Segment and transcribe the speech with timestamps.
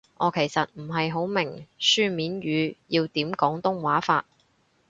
[0.17, 4.25] 我其實唔係好明書面語要點廣東話法